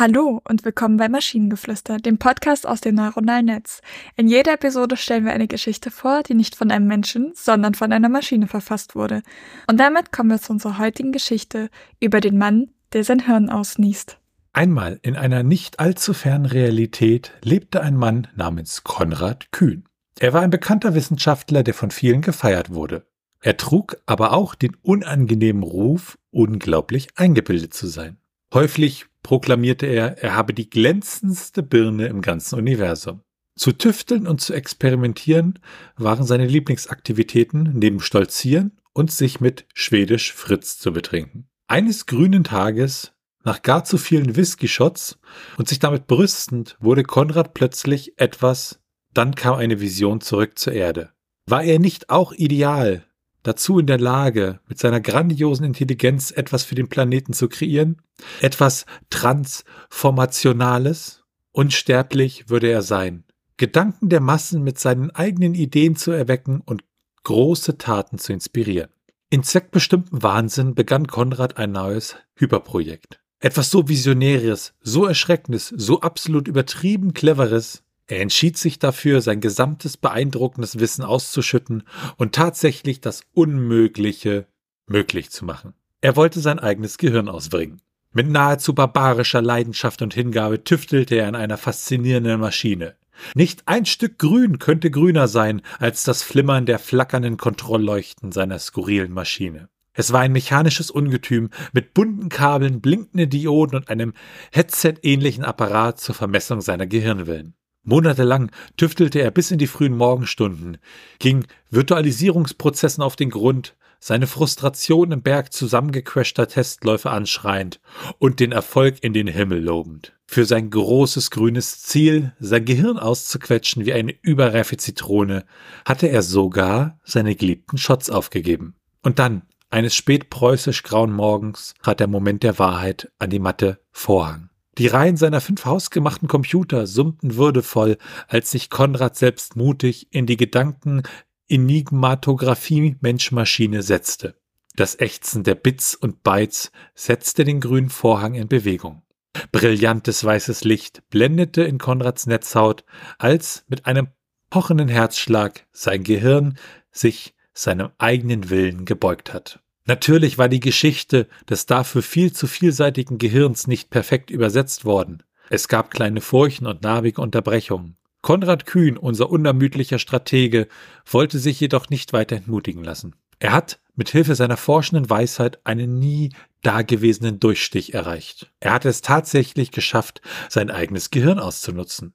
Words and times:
Hallo 0.00 0.40
und 0.48 0.64
willkommen 0.64 0.96
bei 0.96 1.08
Maschinengeflüster, 1.08 1.96
dem 1.96 2.18
Podcast 2.18 2.68
aus 2.68 2.80
dem 2.80 2.94
neuronalen 2.94 3.46
Netz. 3.46 3.80
In 4.14 4.28
jeder 4.28 4.52
Episode 4.52 4.96
stellen 4.96 5.24
wir 5.24 5.32
eine 5.32 5.48
Geschichte 5.48 5.90
vor, 5.90 6.22
die 6.22 6.34
nicht 6.34 6.54
von 6.54 6.70
einem 6.70 6.86
Menschen, 6.86 7.32
sondern 7.34 7.74
von 7.74 7.92
einer 7.92 8.08
Maschine 8.08 8.46
verfasst 8.46 8.94
wurde. 8.94 9.22
Und 9.66 9.80
damit 9.80 10.12
kommen 10.12 10.30
wir 10.30 10.40
zu 10.40 10.52
unserer 10.52 10.78
heutigen 10.78 11.10
Geschichte 11.10 11.68
über 11.98 12.20
den 12.20 12.38
Mann, 12.38 12.70
der 12.92 13.02
sein 13.02 13.26
Hirn 13.26 13.50
ausniest. 13.50 14.20
Einmal 14.52 15.00
in 15.02 15.16
einer 15.16 15.42
nicht 15.42 15.80
allzu 15.80 16.14
fernen 16.14 16.46
Realität 16.46 17.32
lebte 17.42 17.80
ein 17.80 17.96
Mann 17.96 18.28
namens 18.36 18.84
Konrad 18.84 19.50
Kühn. 19.50 19.82
Er 20.20 20.32
war 20.32 20.42
ein 20.42 20.50
bekannter 20.50 20.94
Wissenschaftler, 20.94 21.64
der 21.64 21.74
von 21.74 21.90
vielen 21.90 22.22
gefeiert 22.22 22.70
wurde. 22.70 23.04
Er 23.40 23.56
trug 23.56 23.96
aber 24.06 24.32
auch 24.32 24.54
den 24.54 24.76
unangenehmen 24.80 25.64
Ruf, 25.64 26.18
unglaublich 26.30 27.08
eingebildet 27.16 27.74
zu 27.74 27.88
sein. 27.88 28.18
Häufig 28.54 29.07
proklamierte 29.22 29.86
er, 29.86 30.22
er 30.22 30.34
habe 30.34 30.54
die 30.54 30.70
glänzendste 30.70 31.62
Birne 31.62 32.06
im 32.06 32.22
ganzen 32.22 32.58
Universum. 32.58 33.22
Zu 33.56 33.72
tüfteln 33.72 34.26
und 34.28 34.40
zu 34.40 34.54
experimentieren 34.54 35.58
waren 35.96 36.24
seine 36.24 36.46
Lieblingsaktivitäten 36.46 37.72
neben 37.74 38.00
Stolzieren 38.00 38.78
und 38.92 39.10
sich 39.10 39.40
mit 39.40 39.66
Schwedisch 39.74 40.32
Fritz 40.32 40.78
zu 40.78 40.92
betrinken. 40.92 41.48
Eines 41.66 42.06
grünen 42.06 42.44
Tages, 42.44 43.12
nach 43.44 43.62
gar 43.62 43.84
zu 43.84 43.98
vielen 43.98 44.36
Whisky-Shots 44.36 45.18
und 45.56 45.68
sich 45.68 45.80
damit 45.80 46.06
brüstend, 46.06 46.76
wurde 46.80 47.02
Konrad 47.02 47.54
plötzlich 47.54 48.18
etwas, 48.18 48.80
dann 49.12 49.34
kam 49.34 49.56
eine 49.56 49.80
Vision 49.80 50.20
zurück 50.20 50.58
zur 50.58 50.72
Erde. 50.72 51.10
War 51.46 51.64
er 51.64 51.78
nicht 51.78 52.10
auch 52.10 52.32
ideal, 52.32 53.07
dazu 53.42 53.78
in 53.78 53.86
der 53.86 53.98
Lage, 53.98 54.60
mit 54.68 54.78
seiner 54.78 55.00
grandiosen 55.00 55.64
Intelligenz 55.64 56.30
etwas 56.30 56.64
für 56.64 56.74
den 56.74 56.88
Planeten 56.88 57.32
zu 57.32 57.48
kreieren, 57.48 58.02
etwas 58.40 58.86
Transformationales, 59.10 61.22
unsterblich 61.52 62.48
würde 62.48 62.68
er 62.68 62.82
sein, 62.82 63.24
Gedanken 63.56 64.08
der 64.08 64.20
Massen 64.20 64.62
mit 64.62 64.78
seinen 64.78 65.10
eigenen 65.10 65.54
Ideen 65.54 65.96
zu 65.96 66.12
erwecken 66.12 66.62
und 66.64 66.84
große 67.24 67.76
Taten 67.76 68.18
zu 68.18 68.32
inspirieren. 68.32 68.90
In 69.30 69.42
zweckbestimmten 69.42 70.22
Wahnsinn 70.22 70.74
begann 70.74 71.06
Konrad 71.06 71.58
ein 71.58 71.72
neues 71.72 72.16
Hyperprojekt. 72.36 73.20
Etwas 73.40 73.70
so 73.70 73.88
Visionäres, 73.88 74.74
so 74.80 75.04
Erschreckendes, 75.04 75.68
so 75.68 76.00
absolut 76.00 76.48
übertrieben 76.48 77.14
Cleveres, 77.14 77.84
er 78.08 78.20
entschied 78.20 78.56
sich 78.56 78.78
dafür, 78.78 79.20
sein 79.20 79.40
gesamtes 79.40 79.98
beeindruckendes 79.98 80.80
Wissen 80.80 81.04
auszuschütten 81.04 81.84
und 82.16 82.34
tatsächlich 82.34 83.00
das 83.02 83.22
Unmögliche 83.34 84.46
möglich 84.86 85.30
zu 85.30 85.44
machen. 85.44 85.74
Er 86.00 86.16
wollte 86.16 86.40
sein 86.40 86.58
eigenes 86.58 86.96
Gehirn 86.96 87.28
ausbringen. 87.28 87.82
Mit 88.12 88.28
nahezu 88.28 88.74
barbarischer 88.74 89.42
Leidenschaft 89.42 90.00
und 90.00 90.14
Hingabe 90.14 90.64
tüftelte 90.64 91.16
er 91.16 91.28
an 91.28 91.34
einer 91.34 91.58
faszinierenden 91.58 92.40
Maschine. 92.40 92.96
Nicht 93.34 93.64
ein 93.66 93.84
Stück 93.84 94.18
Grün 94.18 94.58
könnte 94.58 94.90
grüner 94.90 95.28
sein 95.28 95.60
als 95.78 96.04
das 96.04 96.22
Flimmern 96.22 96.64
der 96.64 96.78
flackernden 96.78 97.36
Kontrollleuchten 97.36 98.32
seiner 98.32 98.58
skurrilen 98.58 99.12
Maschine. 99.12 99.68
Es 99.92 100.12
war 100.12 100.20
ein 100.20 100.32
mechanisches 100.32 100.90
Ungetüm 100.90 101.50
mit 101.72 101.92
bunten 101.92 102.28
Kabeln, 102.28 102.80
blinkenden 102.80 103.28
Dioden 103.28 103.76
und 103.76 103.90
einem 103.90 104.14
Headset-ähnlichen 104.52 105.44
Apparat 105.44 106.00
zur 106.00 106.14
Vermessung 106.14 106.60
seiner 106.60 106.86
Gehirnwellen. 106.86 107.54
Monatelang 107.88 108.50
tüftelte 108.76 109.20
er 109.20 109.30
bis 109.30 109.50
in 109.50 109.56
die 109.56 109.66
frühen 109.66 109.96
Morgenstunden, 109.96 110.76
ging 111.18 111.46
Virtualisierungsprozessen 111.70 113.02
auf 113.02 113.16
den 113.16 113.30
Grund, 113.30 113.76
seine 113.98 114.26
Frustration 114.26 115.10
im 115.10 115.22
Berg 115.22 115.54
zusammengecrashter 115.54 116.48
Testläufe 116.48 117.10
anschreiend 117.10 117.80
und 118.18 118.40
den 118.40 118.52
Erfolg 118.52 119.02
in 119.02 119.14
den 119.14 119.26
Himmel 119.26 119.62
lobend. 119.62 120.12
Für 120.26 120.44
sein 120.44 120.68
großes 120.68 121.30
grünes 121.30 121.80
Ziel, 121.82 122.34
sein 122.38 122.66
Gehirn 122.66 122.98
auszuquetschen 122.98 123.86
wie 123.86 123.94
eine 123.94 124.14
überreife 124.20 124.76
Zitrone, 124.76 125.46
hatte 125.86 126.08
er 126.08 126.22
sogar 126.22 126.98
seine 127.04 127.34
geliebten 127.36 127.78
Shots 127.78 128.10
aufgegeben. 128.10 128.76
Und 129.02 129.18
dann, 129.18 129.42
eines 129.70 129.94
spätpreußisch 129.94 130.82
grauen 130.82 131.12
Morgens, 131.12 131.72
trat 131.82 132.00
der 132.00 132.06
Moment 132.06 132.42
der 132.42 132.58
Wahrheit 132.58 133.10
an 133.18 133.30
die 133.30 133.38
matte 133.38 133.80
Vorhang. 133.90 134.50
Die 134.78 134.86
Reihen 134.86 135.16
seiner 135.16 135.40
fünf 135.40 135.64
hausgemachten 135.64 136.28
Computer 136.28 136.86
summten 136.86 137.34
würdevoll, 137.34 137.98
als 138.28 138.52
sich 138.52 138.70
Konrad 138.70 139.16
selbst 139.16 139.56
mutig 139.56 140.06
in 140.12 140.26
die 140.26 140.36
Gedanken 140.36 141.02
Enigmatographie 141.48 142.96
Mensch-Maschine 143.00 143.82
setzte. 143.82 144.36
Das 144.76 145.00
Ächzen 145.00 145.42
der 145.42 145.56
Bits 145.56 145.96
und 145.96 146.22
Bytes 146.22 146.70
setzte 146.94 147.42
den 147.42 147.60
grünen 147.60 147.90
Vorhang 147.90 148.34
in 148.34 148.46
Bewegung. 148.46 149.02
Brillantes 149.50 150.22
weißes 150.22 150.62
Licht 150.62 151.02
blendete 151.10 151.62
in 151.62 151.78
Konrads 151.78 152.26
Netzhaut, 152.26 152.84
als 153.18 153.64
mit 153.66 153.86
einem 153.86 154.08
pochenden 154.50 154.88
Herzschlag 154.88 155.66
sein 155.72 156.04
Gehirn 156.04 156.56
sich 156.92 157.34
seinem 157.52 157.90
eigenen 157.98 158.50
Willen 158.50 158.84
gebeugt 158.84 159.34
hat. 159.34 159.60
Natürlich 159.88 160.36
war 160.36 160.50
die 160.50 160.60
Geschichte 160.60 161.26
des 161.48 161.64
dafür 161.64 162.02
viel 162.02 162.30
zu 162.30 162.46
vielseitigen 162.46 163.16
Gehirns 163.16 163.66
nicht 163.66 163.88
perfekt 163.88 164.30
übersetzt 164.30 164.84
worden. 164.84 165.22
Es 165.48 165.66
gab 165.66 165.90
kleine 165.90 166.20
Furchen 166.20 166.66
und 166.66 166.82
narbige 166.82 167.22
Unterbrechungen. 167.22 167.96
Konrad 168.20 168.66
Kühn, 168.66 168.98
unser 168.98 169.30
unermüdlicher 169.30 169.98
Stratege, 169.98 170.68
wollte 171.10 171.38
sich 171.38 171.58
jedoch 171.58 171.88
nicht 171.88 172.12
weiter 172.12 172.36
entmutigen 172.36 172.84
lassen. 172.84 173.16
Er 173.38 173.52
hat 173.52 173.80
mit 173.96 174.10
Hilfe 174.10 174.34
seiner 174.34 174.58
forschenden 174.58 175.08
Weisheit 175.08 175.58
einen 175.64 175.98
nie 175.98 176.34
dagewesenen 176.62 177.40
Durchstich 177.40 177.94
erreicht. 177.94 178.52
Er 178.60 178.74
hatte 178.74 178.90
es 178.90 179.00
tatsächlich 179.00 179.70
geschafft, 179.70 180.20
sein 180.50 180.70
eigenes 180.70 181.10
Gehirn 181.10 181.38
auszunutzen. 181.38 182.12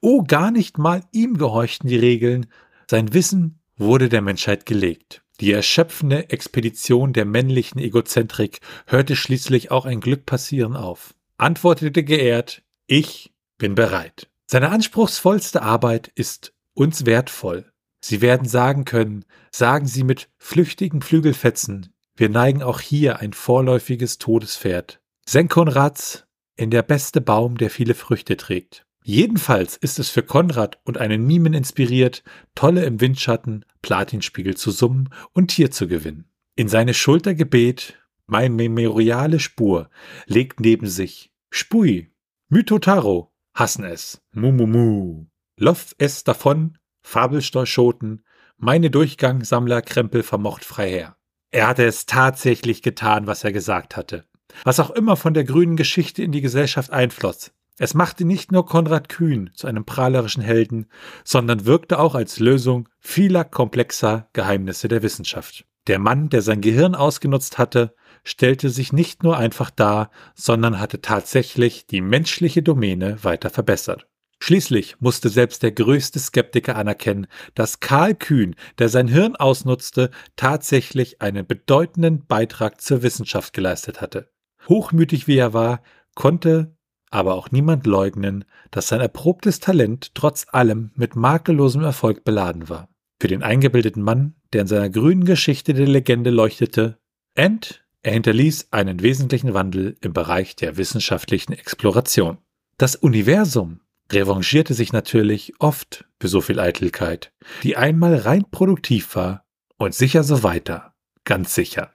Oh, 0.00 0.24
gar 0.24 0.50
nicht 0.50 0.76
mal 0.76 1.02
ihm 1.10 1.38
gehorchten 1.38 1.88
die 1.88 1.96
Regeln. 1.96 2.48
Sein 2.90 3.14
Wissen 3.14 3.60
wurde 3.78 4.10
der 4.10 4.20
Menschheit 4.20 4.66
gelegt. 4.66 5.23
Die 5.40 5.52
erschöpfende 5.52 6.30
Expedition 6.30 7.12
der 7.12 7.24
männlichen 7.24 7.80
Egozentrik 7.80 8.60
hörte 8.86 9.16
schließlich 9.16 9.70
auch 9.70 9.84
ein 9.84 10.00
Glück 10.00 10.26
passieren 10.26 10.76
auf, 10.76 11.14
antwortete 11.38 12.04
geehrt, 12.04 12.62
ich 12.86 13.32
bin 13.58 13.74
bereit. 13.74 14.28
Seine 14.46 14.70
anspruchsvollste 14.70 15.62
Arbeit 15.62 16.08
ist 16.14 16.54
uns 16.74 17.06
wertvoll. 17.06 17.72
Sie 18.00 18.20
werden 18.20 18.46
sagen 18.46 18.84
können, 18.84 19.24
sagen 19.50 19.86
Sie 19.86 20.04
mit 20.04 20.28
flüchtigen 20.36 21.02
Flügelfetzen, 21.02 21.94
wir 22.16 22.28
neigen 22.28 22.62
auch 22.62 22.80
hier 22.80 23.18
ein 23.18 23.32
vorläufiges 23.32 24.18
Todespferd. 24.18 25.00
Senkonrads 25.26 26.26
in 26.54 26.70
der 26.70 26.82
beste 26.82 27.20
Baum, 27.20 27.56
der 27.58 27.70
viele 27.70 27.94
Früchte 27.94 28.36
trägt. 28.36 28.86
Jedenfalls 29.06 29.76
ist 29.76 29.98
es 29.98 30.08
für 30.08 30.22
Konrad 30.22 30.78
und 30.84 30.96
einen 30.96 31.26
Mimen 31.26 31.52
inspiriert, 31.52 32.22
tolle 32.54 32.86
im 32.86 33.02
Windschatten 33.02 33.66
Platinspiegel 33.82 34.56
zu 34.56 34.70
summen 34.70 35.10
und 35.34 35.48
Tier 35.48 35.70
zu 35.70 35.86
gewinnen. 35.86 36.24
In 36.56 36.68
seine 36.68 36.94
Schulter 36.94 37.34
gebet, 37.34 37.98
mein 38.26 38.56
memoriale 38.56 39.40
Spur, 39.40 39.90
legt 40.24 40.60
neben 40.60 40.86
sich 40.86 41.30
Spui, 41.50 42.14
Mythotaro, 42.48 43.30
hassen 43.52 43.84
es, 43.84 44.22
Mumumu, 44.32 45.26
Loff 45.58 45.94
es 45.98 46.24
davon, 46.24 46.78
Fabelstorschoten, 47.02 48.24
meine 48.56 48.90
Durchgangsammler 48.90 49.82
Krempel 49.82 50.22
vermocht 50.22 50.64
frei 50.64 50.88
her. 50.88 51.16
Er 51.50 51.66
hatte 51.66 51.84
es 51.84 52.06
tatsächlich 52.06 52.80
getan, 52.80 53.26
was 53.26 53.44
er 53.44 53.52
gesagt 53.52 53.96
hatte. 53.96 54.24
Was 54.64 54.80
auch 54.80 54.90
immer 54.90 55.16
von 55.16 55.34
der 55.34 55.44
grünen 55.44 55.76
Geschichte 55.76 56.22
in 56.22 56.32
die 56.32 56.40
Gesellschaft 56.40 56.90
einfloss, 56.90 57.52
es 57.78 57.94
machte 57.94 58.24
nicht 58.24 58.52
nur 58.52 58.66
Konrad 58.66 59.08
Kühn 59.08 59.50
zu 59.54 59.66
einem 59.66 59.84
prahlerischen 59.84 60.42
Helden, 60.42 60.86
sondern 61.24 61.66
wirkte 61.66 61.98
auch 61.98 62.14
als 62.14 62.38
Lösung 62.38 62.88
vieler 63.00 63.44
komplexer 63.44 64.28
Geheimnisse 64.32 64.88
der 64.88 65.02
Wissenschaft. 65.02 65.64
Der 65.86 65.98
Mann, 65.98 66.30
der 66.30 66.40
sein 66.40 66.60
Gehirn 66.60 66.94
ausgenutzt 66.94 67.58
hatte, 67.58 67.94
stellte 68.22 68.70
sich 68.70 68.92
nicht 68.92 69.22
nur 69.22 69.36
einfach 69.36 69.70
dar, 69.70 70.10
sondern 70.34 70.80
hatte 70.80 71.02
tatsächlich 71.02 71.86
die 71.86 72.00
menschliche 72.00 72.62
Domäne 72.62 73.22
weiter 73.22 73.50
verbessert. 73.50 74.06
Schließlich 74.40 75.00
musste 75.00 75.28
selbst 75.28 75.62
der 75.62 75.72
größte 75.72 76.18
Skeptiker 76.18 76.76
anerkennen, 76.76 77.26
dass 77.54 77.80
Karl 77.80 78.14
Kühn, 78.14 78.54
der 78.78 78.88
sein 78.88 79.08
Hirn 79.08 79.36
ausnutzte, 79.36 80.10
tatsächlich 80.36 81.20
einen 81.22 81.46
bedeutenden 81.46 82.26
Beitrag 82.26 82.80
zur 82.80 83.02
Wissenschaft 83.02 83.52
geleistet 83.52 84.00
hatte. 84.00 84.30
Hochmütig 84.68 85.26
wie 85.26 85.36
er 85.36 85.52
war, 85.52 85.82
konnte 86.14 86.76
aber 87.14 87.34
auch 87.34 87.52
niemand 87.52 87.86
leugnen, 87.86 88.44
dass 88.72 88.88
sein 88.88 89.00
erprobtes 89.00 89.60
Talent 89.60 90.14
trotz 90.14 90.46
allem 90.50 90.90
mit 90.96 91.14
makellosem 91.14 91.82
Erfolg 91.82 92.24
beladen 92.24 92.68
war. 92.68 92.88
Für 93.20 93.28
den 93.28 93.44
eingebildeten 93.44 94.02
Mann, 94.02 94.34
der 94.52 94.62
in 94.62 94.66
seiner 94.66 94.90
grünen 94.90 95.24
Geschichte 95.24 95.74
der 95.74 95.86
Legende 95.86 96.30
leuchtete, 96.30 96.98
and 97.36 97.84
er 98.02 98.12
hinterließ 98.12 98.68
einen 98.72 99.00
wesentlichen 99.00 99.54
Wandel 99.54 99.96
im 100.00 100.12
Bereich 100.12 100.56
der 100.56 100.76
wissenschaftlichen 100.76 101.52
Exploration. 101.52 102.38
Das 102.78 102.96
Universum 102.96 103.80
revanchierte 104.12 104.74
sich 104.74 104.92
natürlich 104.92 105.54
oft 105.60 106.04
für 106.20 106.28
so 106.28 106.40
viel 106.40 106.58
Eitelkeit, 106.58 107.32
die 107.62 107.76
einmal 107.76 108.16
rein 108.16 108.44
produktiv 108.50 109.14
war 109.14 109.46
und 109.76 109.94
sicher 109.94 110.24
so 110.24 110.42
weiter. 110.42 110.94
Ganz 111.22 111.54
sicher. 111.54 111.94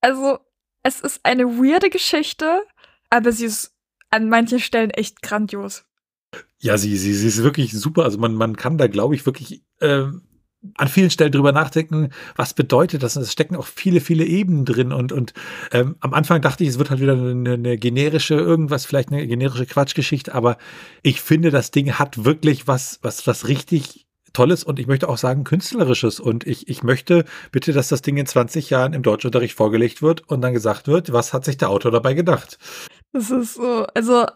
Also, 0.00 0.40
es 0.82 1.00
ist 1.00 1.20
eine 1.22 1.44
weirde 1.44 1.88
Geschichte, 1.88 2.62
aber 3.10 3.32
sie 3.32 3.46
ist 3.46 3.74
an 4.10 4.28
manchen 4.28 4.60
Stellen 4.60 4.90
echt 4.90 5.22
grandios. 5.22 5.84
Ja, 6.58 6.76
sie, 6.76 6.96
sie, 6.96 7.14
sie 7.14 7.28
ist 7.28 7.42
wirklich 7.42 7.72
super. 7.72 8.04
Also 8.04 8.18
man, 8.18 8.34
man 8.34 8.56
kann 8.56 8.78
da, 8.78 8.86
glaube 8.86 9.14
ich, 9.14 9.24
wirklich 9.26 9.62
äh, 9.80 10.06
an 10.74 10.88
vielen 10.88 11.10
Stellen 11.10 11.32
drüber 11.32 11.52
nachdenken, 11.52 12.10
was 12.36 12.52
bedeutet 12.52 13.02
das? 13.02 13.16
Es 13.16 13.32
stecken 13.32 13.56
auch 13.56 13.66
viele, 13.66 14.00
viele 14.00 14.24
Ebenen 14.24 14.64
drin. 14.64 14.92
Und, 14.92 15.10
und 15.12 15.32
ähm, 15.72 15.96
am 16.00 16.12
Anfang 16.12 16.42
dachte 16.42 16.64
ich, 16.64 16.70
es 16.70 16.78
wird 16.78 16.90
halt 16.90 17.00
wieder 17.00 17.14
eine, 17.14 17.54
eine 17.54 17.78
generische, 17.78 18.34
irgendwas, 18.34 18.84
vielleicht 18.84 19.10
eine 19.10 19.26
generische 19.26 19.66
Quatschgeschichte, 19.66 20.34
aber 20.34 20.58
ich 21.02 21.20
finde, 21.22 21.50
das 21.50 21.70
Ding 21.70 21.92
hat 21.92 22.24
wirklich 22.24 22.66
was, 22.66 22.98
was, 23.02 23.26
was 23.26 23.48
richtig 23.48 24.06
Tolles 24.32 24.64
und 24.64 24.78
ich 24.78 24.86
möchte 24.86 25.08
auch 25.08 25.18
sagen 25.18 25.44
Künstlerisches. 25.44 26.20
Und 26.20 26.46
ich, 26.46 26.68
ich 26.68 26.82
möchte 26.82 27.24
bitte, 27.52 27.72
dass 27.72 27.88
das 27.88 28.02
Ding 28.02 28.16
in 28.16 28.26
20 28.26 28.70
Jahren 28.70 28.92
im 28.92 29.02
Deutschunterricht 29.02 29.56
vorgelegt 29.56 30.02
wird 30.02 30.28
und 30.28 30.40
dann 30.40 30.52
gesagt 30.52 30.88
wird, 30.88 31.12
was 31.12 31.32
hat 31.32 31.44
sich 31.44 31.56
der 31.56 31.70
Autor 31.70 31.90
dabei 31.90 32.14
gedacht? 32.14 32.58
Das 33.12 33.30
ist 33.30 33.54
so, 33.54 33.86
also 33.94 34.26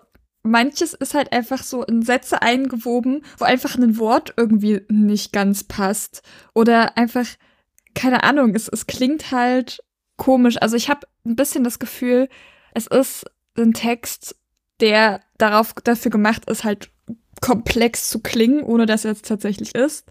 manches 0.42 0.94
ist 0.94 1.14
halt 1.14 1.32
einfach 1.32 1.62
so 1.62 1.84
in 1.84 2.02
Sätze 2.02 2.42
eingewoben, 2.42 3.24
wo 3.38 3.44
einfach 3.44 3.76
ein 3.76 3.98
Wort 3.98 4.34
irgendwie 4.36 4.82
nicht 4.88 5.32
ganz 5.32 5.64
passt. 5.64 6.22
Oder 6.54 6.96
einfach, 6.96 7.26
keine 7.94 8.22
Ahnung, 8.22 8.54
es, 8.54 8.68
es 8.68 8.86
klingt 8.86 9.32
halt 9.32 9.80
komisch. 10.16 10.56
Also 10.60 10.76
ich 10.76 10.88
habe 10.88 11.06
ein 11.24 11.36
bisschen 11.36 11.64
das 11.64 11.78
Gefühl, 11.78 12.28
es 12.74 12.86
ist 12.86 13.24
ein 13.56 13.72
Text, 13.72 14.36
der 14.80 15.20
darauf 15.38 15.72
dafür 15.84 16.10
gemacht 16.10 16.48
ist, 16.50 16.64
halt 16.64 16.90
komplex 17.44 18.08
zu 18.08 18.20
klingen, 18.20 18.62
ohne 18.62 18.86
dass 18.86 19.04
er 19.04 19.12
es 19.12 19.20
tatsächlich 19.20 19.74
ist. 19.74 20.08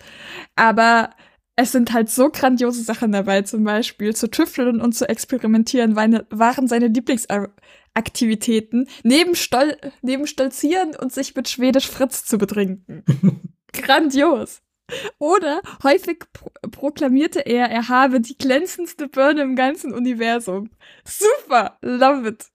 Aber 0.56 1.10
es 1.56 1.72
sind 1.72 1.92
halt 1.92 2.12
so 2.12 2.30
grandiose 2.30 2.84
Sachen 2.84 3.12
dabei, 3.12 3.42
zum 3.42 3.64
Beispiel 3.64 4.16
zu 4.16 4.30
tüfteln 4.30 4.80
und 4.80 4.94
zu 4.94 5.10
experimentieren, 5.10 5.96
waren 5.96 6.68
seine 6.68 6.88
Lieblingsaktivitäten, 6.88 8.88
neben, 9.02 9.34
Stol 9.34 9.78
neben 10.04 10.28
Stolzieren 10.28 10.96
und 10.96 11.12
sich 11.12 11.36
mit 11.36 11.50
Schwedisch 11.50 11.90
Fritz 11.90 12.24
zu 12.24 12.38
betrinken. 12.38 13.04
Grandios. 13.74 14.62
Oder 15.18 15.64
häufig 15.82 16.20
pro 16.34 16.52
proklamierte 16.70 17.40
er, 17.40 17.72
er 17.72 17.90
habe 17.90 18.22
die 18.22 18.38
glänzendste 18.38 19.08
Birne 19.08 19.42
im 19.42 19.56
ganzen 19.56 19.92
Universum. 19.92 20.70
Super, 21.04 21.80
love 21.82 22.28
it. 22.28 22.53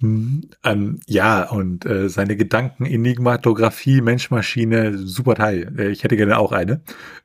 Hm, 0.00 0.50
ähm, 0.64 1.00
ja, 1.06 1.48
und 1.50 1.84
äh, 1.84 2.08
seine 2.08 2.36
Gedanken, 2.36 2.86
Enigmatographie, 2.86 4.00
Mensch-Maschine, 4.00 4.98
super 4.98 5.34
Teil. 5.34 5.72
Äh, 5.78 5.90
ich 5.90 6.04
hätte 6.04 6.16
gerne 6.16 6.38
auch 6.38 6.52
eine. 6.52 6.80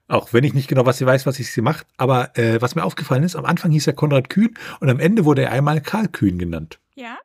Auch 0.07 0.33
wenn 0.33 0.43
ich 0.43 0.53
nicht 0.53 0.67
genau 0.67 0.85
was 0.85 0.97
sie 0.97 1.05
weiß, 1.05 1.25
was 1.25 1.39
ich 1.39 1.51
sie 1.51 1.61
macht. 1.61 1.87
Aber 1.97 2.37
äh, 2.37 2.61
was 2.61 2.75
mir 2.75 2.83
aufgefallen 2.83 3.23
ist, 3.23 3.35
am 3.35 3.45
Anfang 3.45 3.71
hieß 3.71 3.87
er 3.87 3.93
Konrad 3.93 4.29
Kühn 4.29 4.55
und 4.79 4.89
am 4.89 4.99
Ende 4.99 5.25
wurde 5.25 5.43
er 5.43 5.51
einmal 5.51 5.81
Karl 5.81 6.07
Kühn 6.07 6.37
genannt. 6.37 6.79
Ja, 6.95 7.17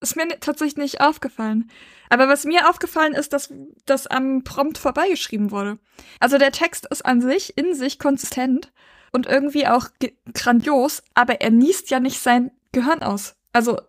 ist 0.00 0.16
mir 0.16 0.28
tatsächlich 0.40 0.76
nicht 0.76 1.00
aufgefallen. 1.00 1.70
Aber 2.08 2.28
was 2.28 2.44
mir 2.44 2.68
aufgefallen 2.68 3.12
ist, 3.12 3.32
dass 3.32 3.52
das 3.86 4.06
am 4.06 4.42
Prompt 4.44 4.78
vorbeigeschrieben 4.78 5.50
wurde. 5.50 5.78
Also 6.18 6.38
der 6.38 6.52
Text 6.52 6.86
ist 6.90 7.04
an 7.04 7.20
sich, 7.20 7.56
in 7.56 7.74
sich 7.74 7.98
konsistent 7.98 8.72
und 9.12 9.26
irgendwie 9.26 9.66
auch 9.66 9.88
grandios, 10.34 11.02
aber 11.14 11.40
er 11.40 11.50
niest 11.50 11.90
ja 11.90 12.00
nicht 12.00 12.20
sein 12.20 12.50
Gehirn 12.72 13.02
aus. 13.02 13.36
Also 13.52 13.80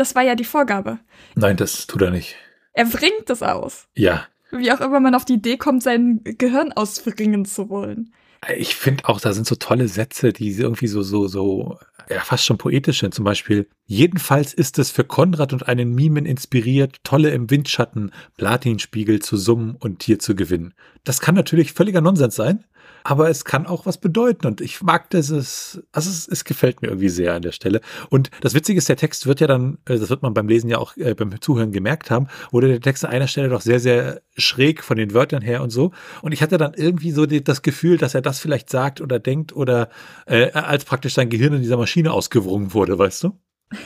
das 0.00 0.14
war 0.14 0.22
ja 0.22 0.34
die 0.34 0.44
Vorgabe. 0.44 0.98
Nein, 1.34 1.56
das 1.56 1.86
tut 1.86 2.02
er 2.02 2.10
nicht. 2.10 2.36
Er 2.72 2.86
bringt 2.86 3.28
es 3.28 3.42
aus. 3.42 3.86
Ja. 3.94 4.26
Wie 4.50 4.72
auch 4.72 4.80
immer 4.80 4.98
man 4.98 5.14
auf 5.14 5.24
die 5.24 5.34
Idee 5.34 5.56
kommt, 5.58 5.82
sein 5.82 6.20
Gehirn 6.24 6.72
ausbringen 6.72 7.44
zu 7.44 7.68
wollen. 7.68 8.12
Ich 8.56 8.74
finde 8.74 9.06
auch, 9.06 9.20
da 9.20 9.34
sind 9.34 9.46
so 9.46 9.54
tolle 9.54 9.86
Sätze, 9.86 10.32
die 10.32 10.52
irgendwie 10.52 10.86
so, 10.86 11.02
so, 11.02 11.28
so, 11.28 11.78
ja, 12.08 12.20
fast 12.20 12.46
schon 12.46 12.56
poetisch 12.56 13.00
sind. 13.00 13.12
Zum 13.12 13.24
Beispiel, 13.24 13.68
jedenfalls 13.84 14.54
ist 14.54 14.78
es 14.78 14.90
für 14.90 15.04
Konrad 15.04 15.52
und 15.52 15.68
einen 15.68 15.94
Mimen 15.94 16.24
inspiriert, 16.24 16.96
tolle 17.04 17.30
im 17.30 17.50
Windschatten, 17.50 18.12
Platinspiegel 18.38 19.20
zu 19.20 19.36
summen 19.36 19.76
und 19.76 19.98
Tier 19.98 20.18
zu 20.18 20.34
gewinnen. 20.34 20.72
Das 21.04 21.20
kann 21.20 21.34
natürlich 21.34 21.74
völliger 21.74 22.00
Nonsens 22.00 22.34
sein, 22.34 22.64
aber 23.04 23.28
es 23.28 23.44
kann 23.44 23.66
auch 23.66 23.86
was 23.86 23.98
bedeuten 23.98 24.46
und 24.46 24.60
ich 24.60 24.82
mag 24.82 25.10
dieses, 25.10 25.82
also 25.92 26.10
es, 26.10 26.28
es, 26.28 26.44
gefällt 26.44 26.82
mir 26.82 26.88
irgendwie 26.88 27.08
sehr 27.08 27.34
an 27.34 27.42
der 27.42 27.52
Stelle. 27.52 27.80
Und 28.08 28.30
das 28.40 28.54
Witzige 28.54 28.78
ist, 28.78 28.88
der 28.88 28.96
Text 28.96 29.26
wird 29.26 29.40
ja 29.40 29.46
dann, 29.46 29.78
äh, 29.86 29.98
das 29.98 30.10
wird 30.10 30.22
man 30.22 30.34
beim 30.34 30.48
Lesen 30.48 30.68
ja 30.68 30.78
auch 30.78 30.96
äh, 30.96 31.14
beim 31.14 31.40
Zuhören 31.40 31.72
gemerkt 31.72 32.10
haben, 32.10 32.28
wurde 32.50 32.68
der 32.68 32.80
Text 32.80 33.04
an 33.04 33.10
einer 33.10 33.28
Stelle 33.28 33.48
doch 33.48 33.60
sehr, 33.60 33.80
sehr 33.80 34.20
schräg 34.36 34.82
von 34.82 34.96
den 34.96 35.14
Wörtern 35.14 35.42
her 35.42 35.62
und 35.62 35.70
so. 35.70 35.92
Und 36.22 36.32
ich 36.32 36.42
hatte 36.42 36.58
dann 36.58 36.74
irgendwie 36.74 37.12
so 37.12 37.26
die, 37.26 37.42
das 37.44 37.62
Gefühl, 37.62 37.98
dass 37.98 38.14
er 38.14 38.22
das 38.22 38.38
vielleicht 38.38 38.70
sagt 38.70 39.00
oder 39.00 39.18
denkt 39.18 39.54
oder 39.54 39.88
äh, 40.26 40.50
als 40.52 40.84
praktisch 40.84 41.14
sein 41.14 41.30
Gehirn 41.30 41.54
in 41.54 41.62
dieser 41.62 41.76
Maschine 41.76 42.12
ausgewrungen 42.12 42.74
wurde, 42.74 42.98
weißt 42.98 43.24
du? 43.24 43.38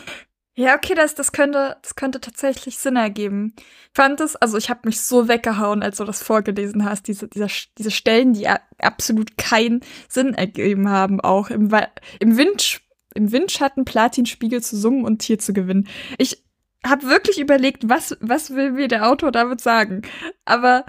Ja, 0.56 0.76
okay, 0.76 0.94
das, 0.94 1.16
das, 1.16 1.32
könnte, 1.32 1.76
das 1.82 1.96
könnte 1.96 2.20
tatsächlich 2.20 2.78
Sinn 2.78 2.94
ergeben. 2.94 3.54
Fand 3.92 4.20
es, 4.20 4.36
also 4.36 4.56
ich 4.56 4.70
habe 4.70 4.82
mich 4.84 5.00
so 5.00 5.26
weggehauen, 5.26 5.82
als 5.82 5.96
du 5.96 6.04
das 6.04 6.22
vorgelesen 6.22 6.84
hast, 6.84 7.08
diese, 7.08 7.26
dieser, 7.26 7.48
diese 7.76 7.90
Stellen, 7.90 8.34
die 8.34 8.46
absolut 8.78 9.36
keinen 9.36 9.80
Sinn 10.08 10.34
ergeben 10.34 10.88
haben, 10.88 11.20
auch 11.20 11.50
im, 11.50 11.74
im, 12.20 12.36
Wind, 12.36 12.82
im 13.14 13.32
Windschatten 13.32 13.84
Platinspiegel 13.84 14.62
zu 14.62 14.76
summen 14.76 15.04
und 15.04 15.18
Tier 15.18 15.40
zu 15.40 15.52
gewinnen. 15.52 15.88
Ich 16.18 16.44
habe 16.86 17.08
wirklich 17.08 17.40
überlegt, 17.40 17.88
was, 17.88 18.16
was 18.20 18.54
will 18.54 18.72
mir 18.72 18.86
der 18.86 19.08
Autor 19.08 19.32
damit 19.32 19.60
sagen? 19.60 20.02
Aber 20.44 20.84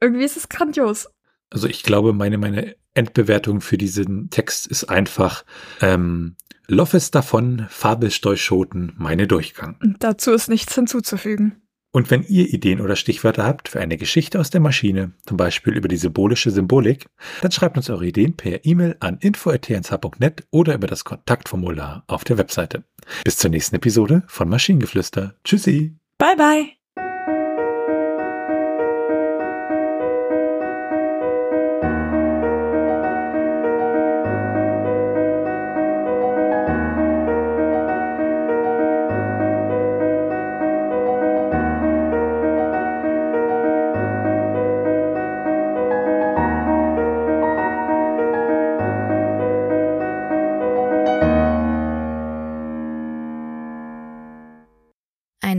irgendwie 0.00 0.24
ist 0.24 0.36
es 0.36 0.48
grandios. 0.48 1.08
Also 1.50 1.66
ich 1.66 1.82
glaube, 1.82 2.12
meine, 2.12 2.38
meine 2.38 2.76
Endbewertung 2.94 3.60
für 3.60 3.76
diesen 3.76 4.30
Text 4.30 4.68
ist 4.68 4.84
einfach, 4.84 5.44
ähm, 5.80 6.36
Loffes 6.70 7.10
davon, 7.10 7.66
Fabelsteuchschoten, 7.68 8.92
meine 8.96 9.26
Durchgang. 9.26 9.76
Dazu 9.98 10.30
ist 10.30 10.48
nichts 10.48 10.74
hinzuzufügen. 10.74 11.60
Und 11.92 12.10
wenn 12.12 12.22
ihr 12.22 12.54
Ideen 12.54 12.80
oder 12.80 12.94
Stichwörter 12.94 13.44
habt 13.44 13.68
für 13.68 13.80
eine 13.80 13.96
Geschichte 13.96 14.38
aus 14.38 14.50
der 14.50 14.60
Maschine, 14.60 15.12
zum 15.26 15.36
Beispiel 15.36 15.72
über 15.76 15.88
die 15.88 15.96
symbolische 15.96 16.52
Symbolik, 16.52 17.06
dann 17.42 17.50
schreibt 17.50 17.76
uns 17.76 17.90
eure 17.90 18.06
Ideen 18.06 18.36
per 18.36 18.64
E-Mail 18.64 18.96
an 19.00 19.18
info.tnsh.net 19.18 20.46
oder 20.52 20.74
über 20.74 20.86
das 20.86 21.04
Kontaktformular 21.04 22.04
auf 22.06 22.22
der 22.22 22.38
Webseite. 22.38 22.84
Bis 23.24 23.36
zur 23.36 23.50
nächsten 23.50 23.74
Episode 23.74 24.22
von 24.28 24.48
Maschinengeflüster. 24.48 25.34
Tschüssi. 25.42 25.96
Bye 26.18 26.36
bye. 26.36 26.79